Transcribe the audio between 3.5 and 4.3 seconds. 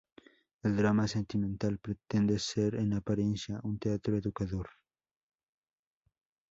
un teatro